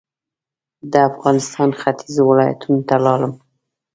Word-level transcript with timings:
د 0.91 0.93
افغانستان 1.09 1.69
ختيځو 1.81 2.21
ولایتونو 2.29 2.79
ته 2.87 2.95
لاړم. 3.05 3.33